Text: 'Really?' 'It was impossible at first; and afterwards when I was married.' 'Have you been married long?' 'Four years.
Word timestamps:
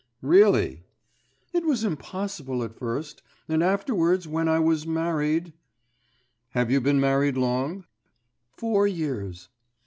'Really?' 0.23 0.81
'It 1.53 1.63
was 1.63 1.83
impossible 1.83 2.63
at 2.63 2.73
first; 2.73 3.21
and 3.47 3.61
afterwards 3.61 4.27
when 4.27 4.47
I 4.47 4.57
was 4.57 4.87
married.' 4.87 5.53
'Have 6.55 6.71
you 6.71 6.81
been 6.81 6.99
married 6.99 7.37
long?' 7.37 7.85
'Four 8.57 8.87
years. 8.87 9.49